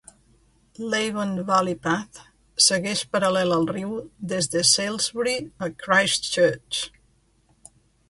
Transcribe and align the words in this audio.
L'Avon 0.93 1.35
Valley 1.49 1.75
Path 1.83 2.21
segueix 2.69 3.05
paral·lel 3.17 3.55
al 3.59 3.69
riu 3.75 3.95
des 4.35 4.53
de 4.57 4.67
Salisbury 4.73 5.39
a 5.69 5.73
Christchurch. 5.87 6.85